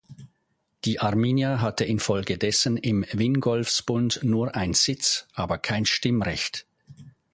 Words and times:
Die 0.83 0.99
Arminia 0.99 1.61
hatte 1.61 1.85
infolgedessen 1.85 2.75
im 2.75 3.05
Wingolfsbund 3.13 4.21
nur 4.23 4.55
ein 4.55 4.73
Sitz-, 4.73 5.27
aber 5.35 5.59
kein 5.59 5.85
Stimmrecht. 5.85 6.65